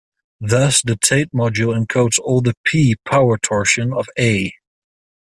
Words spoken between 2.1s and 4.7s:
all the "p"-power torsion of "A".